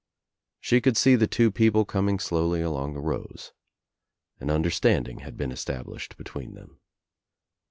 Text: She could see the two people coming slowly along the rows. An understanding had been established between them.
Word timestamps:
She 0.59 0.81
could 0.81 0.97
see 0.97 1.15
the 1.15 1.27
two 1.27 1.51
people 1.51 1.85
coming 1.85 2.17
slowly 2.17 2.63
along 2.63 2.95
the 2.95 2.99
rows. 2.99 3.53
An 4.39 4.49
understanding 4.49 5.19
had 5.19 5.37
been 5.37 5.51
established 5.51 6.17
between 6.17 6.55
them. 6.55 6.79